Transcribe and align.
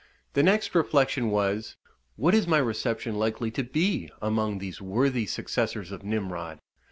The 0.33 0.41
next 0.41 0.73
reflection 0.73 1.29
was, 1.29 1.75
what 2.15 2.33
is 2.33 2.47
my 2.47 2.57
reception 2.57 3.19
likely 3.19 3.51
to 3.51 3.63
be 3.63 4.09
among 4.19 4.57
these 4.57 4.81
worthy 4.81 5.27
successors 5.27 5.91
of 5.91 6.01
Nimrod? 6.03 6.57